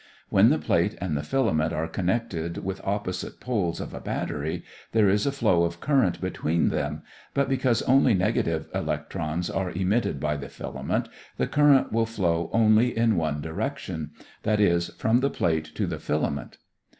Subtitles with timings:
[0.29, 5.07] When the plate and the filament are connected with opposite poles of a battery, there
[5.07, 7.03] is a flow of current between them,
[7.35, 12.97] but because only negative electrons are emitted by the filament, the current will flow only
[12.97, 14.09] in one direction
[14.41, 16.57] that is, from the plate to the filament.